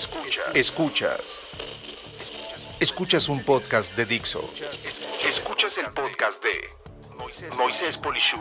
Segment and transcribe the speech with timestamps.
[0.00, 0.46] Escuchas.
[0.54, 1.46] Escuchas.
[2.80, 4.48] Escuchas un podcast de Dixo.
[5.28, 8.40] Escuchas el podcast de Moisés Polishuk.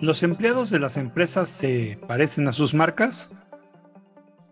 [0.00, 3.30] ¿Los empleados de las empresas se parecen a sus marcas?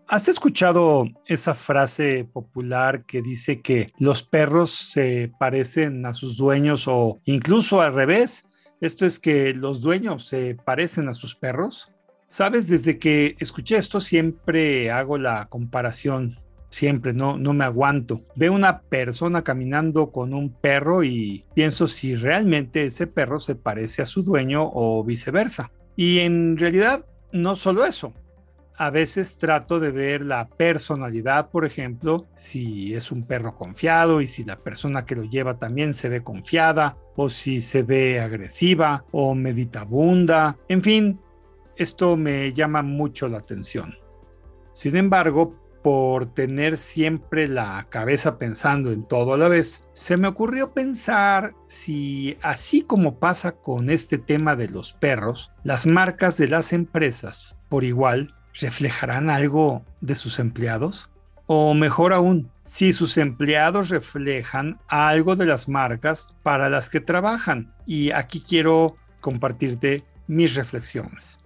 [0.09, 6.89] ¿Has escuchado esa frase popular que dice que los perros se parecen a sus dueños
[6.89, 8.43] o incluso al revés?
[8.83, 11.89] Esto es que los dueños se parecen a sus perros.
[12.27, 16.35] Sabes, desde que escuché esto siempre hago la comparación,
[16.69, 18.25] siempre, no, no me aguanto.
[18.35, 24.01] Veo una persona caminando con un perro y pienso si realmente ese perro se parece
[24.01, 25.71] a su dueño o viceversa.
[25.95, 28.13] Y en realidad no solo eso,
[28.77, 34.27] a veces trato de ver la personalidad, por ejemplo, si es un perro confiado y
[34.27, 39.05] si la persona que lo lleva también se ve confiada, o si se ve agresiva
[39.11, 40.57] o meditabunda.
[40.67, 41.19] En fin,
[41.75, 43.95] esto me llama mucho la atención.
[44.71, 50.29] Sin embargo, por tener siempre la cabeza pensando en todo a la vez, se me
[50.29, 56.47] ocurrió pensar si, así como pasa con este tema de los perros, las marcas de
[56.47, 61.09] las empresas, por igual, reflejarán algo de sus empleados?
[61.45, 67.73] O mejor aún, si sus empleados reflejan algo de las marcas para las que trabajan.
[67.85, 71.39] Y aquí quiero compartirte mis reflexiones.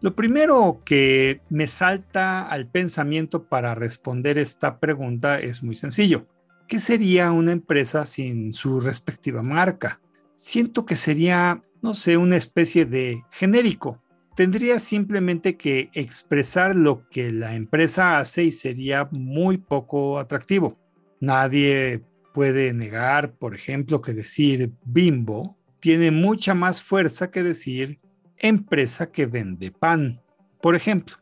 [0.00, 6.26] Lo primero que me salta al pensamiento para responder esta pregunta es muy sencillo.
[6.66, 10.00] ¿Qué sería una empresa sin su respectiva marca?
[10.34, 14.02] Siento que sería, no sé, una especie de genérico,
[14.34, 20.78] tendría simplemente que expresar lo que la empresa hace y sería muy poco atractivo.
[21.20, 22.02] Nadie
[22.32, 28.00] puede negar, por ejemplo, que decir bimbo tiene mucha más fuerza que decir
[28.38, 30.20] empresa que vende pan,
[30.60, 31.16] por ejemplo.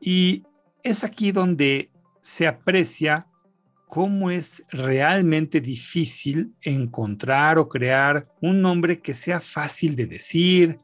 [0.00, 0.44] Y
[0.82, 1.90] es aquí donde
[2.22, 3.26] se aprecia
[3.88, 10.78] cómo es realmente difícil encontrar o crear un nombre que sea fácil de decir,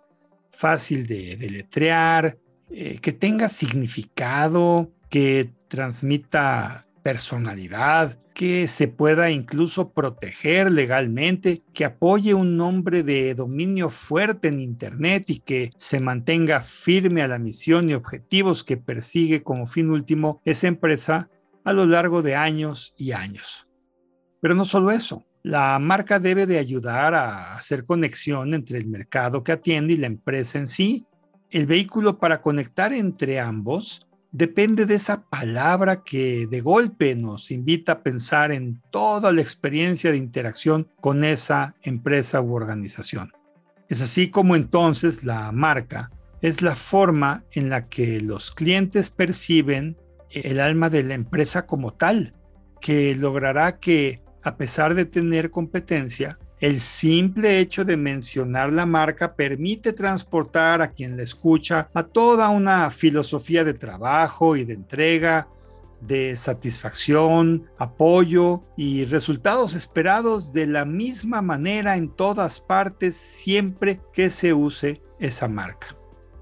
[0.52, 2.38] fácil de deletrear,
[2.70, 12.34] eh, que tenga significado, que transmita personalidad, que se pueda incluso proteger legalmente, que apoye
[12.34, 17.90] un nombre de dominio fuerte en Internet y que se mantenga firme a la misión
[17.90, 21.28] y objetivos que persigue como fin último esa empresa
[21.64, 23.68] a lo largo de años y años.
[24.40, 29.42] Pero no solo eso, la marca debe de ayudar a hacer conexión entre el mercado
[29.42, 31.06] que atiende y la empresa en sí.
[31.50, 37.92] El vehículo para conectar entre ambos depende de esa palabra que de golpe nos invita
[37.92, 43.32] a pensar en toda la experiencia de interacción con esa empresa u organización.
[43.88, 46.10] Es así como entonces la marca
[46.40, 49.96] es la forma en la que los clientes perciben
[50.30, 52.34] el alma de la empresa como tal,
[52.80, 59.34] que logrará que a pesar de tener competencia, el simple hecho de mencionar la marca
[59.34, 65.48] permite transportar a quien la escucha a toda una filosofía de trabajo y de entrega,
[66.00, 74.30] de satisfacción, apoyo y resultados esperados de la misma manera en todas partes siempre que
[74.30, 75.96] se use esa marca.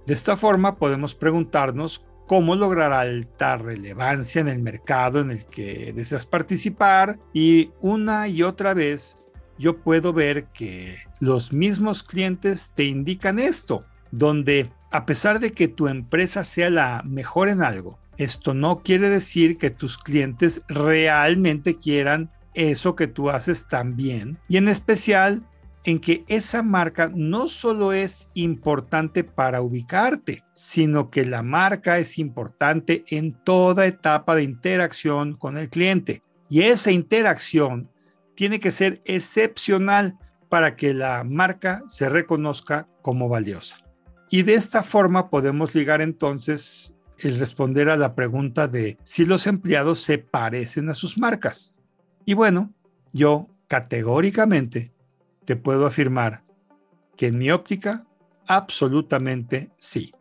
[0.07, 5.93] De esta forma podemos preguntarnos cómo lograr alta relevancia en el mercado en el que
[5.93, 9.19] deseas participar y una y otra vez
[9.59, 15.67] yo puedo ver que los mismos clientes te indican esto, donde a pesar de que
[15.67, 21.75] tu empresa sea la mejor en algo, esto no quiere decir que tus clientes realmente
[21.75, 25.43] quieran eso que tú haces también y en especial
[25.85, 32.19] en que esa marca no solo es importante para ubicarte, sino que la marca es
[32.19, 36.23] importante en toda etapa de interacción con el cliente.
[36.49, 37.91] Y esa interacción
[38.35, 43.79] tiene que ser excepcional para que la marca se reconozca como valiosa.
[44.29, 49.47] Y de esta forma podemos ligar entonces el responder a la pregunta de si los
[49.47, 51.75] empleados se parecen a sus marcas.
[52.25, 52.73] Y bueno,
[53.13, 54.93] yo categóricamente
[55.45, 56.43] te puedo afirmar
[57.17, 58.07] que en mi óptica,
[58.47, 60.13] absolutamente sí.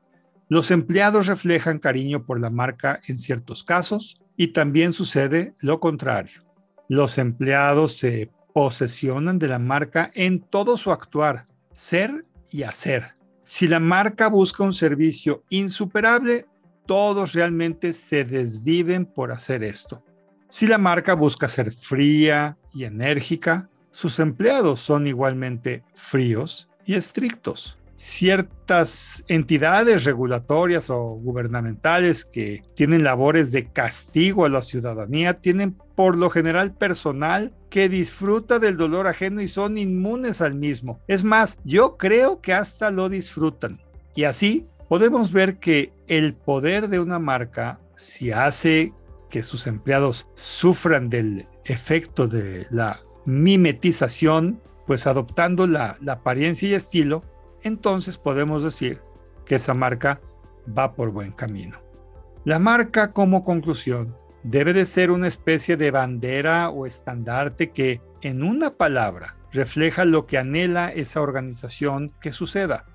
[0.50, 6.44] Los empleados reflejan cariño por la marca en ciertos casos y también sucede lo contrario.
[6.88, 13.16] Los empleados se posesionan de la marca en todo su actuar, ser y hacer.
[13.44, 16.46] Si la marca busca un servicio insuperable,
[16.86, 20.04] todos realmente se desviven por hacer esto.
[20.48, 27.76] Si la marca busca ser fría y enérgica, sus empleados son igualmente fríos y estrictos.
[28.00, 36.16] ciertas entidades regulatorias o gubernamentales que tienen labores de castigo a la ciudadanía tienen por
[36.16, 41.02] lo general personal que disfruta del dolor ajeno y son inmunes al mismo.
[41.10, 43.82] Es más, yo creo que hasta lo disfrutan.
[44.16, 48.94] Y así podemos ver que el poder de una marca, si hace
[49.30, 57.24] que sus empleados sufran del efecto de la mimetización, pues adoptando la, apariencia y estilo,
[57.62, 59.02] entonces podemos decir
[59.46, 60.20] que esa marca
[60.78, 61.78] va por buen camino.
[62.44, 68.44] La marca como conclusión debe de ser una especie de bandera o estandarte que en
[68.44, 72.86] una palabra refleja lo que anhela esa organización que suceda.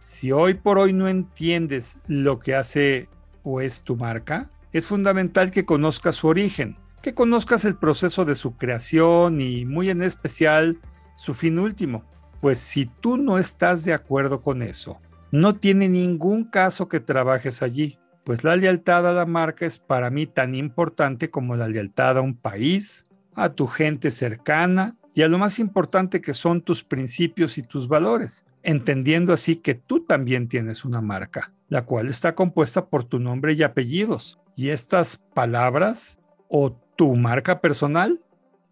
[0.00, 3.08] Si hoy por hoy no entiendes lo que hace
[3.42, 8.34] o es tu marca, es fundamental que conozcas su origen, que conozcas el proceso de
[8.34, 10.78] su creación y muy en especial
[11.16, 12.04] su fin último.
[12.40, 15.00] Pues si tú no estás de acuerdo con eso,
[15.30, 20.10] no tiene ningún caso que trabajes allí, pues la lealtad a la marca es para
[20.10, 25.28] mí tan importante como la lealtad a un país, a tu gente cercana y a
[25.28, 30.48] lo más importante que son tus principios y tus valores, entendiendo así que tú también
[30.48, 34.38] tienes una marca, la cual está compuesta por tu nombre y apellidos.
[34.56, 36.18] Y estas palabras
[36.48, 38.20] o tu marca personal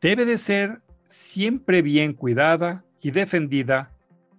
[0.03, 3.91] debe de ser siempre bien cuidada, y defendida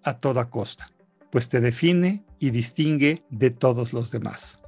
[0.03, 0.91] a toda costa,
[1.31, 4.59] pues te define y distingue de todos los demás.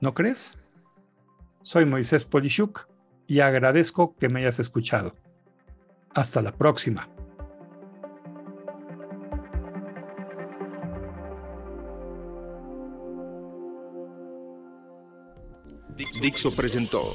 [0.00, 0.54] ¿No crees?
[1.60, 2.88] Soy Moisés Polishuk
[3.28, 5.14] y agradezco que me hayas escuchado.
[6.12, 7.08] Hasta la próxima.
[16.20, 17.14] Dixo presentó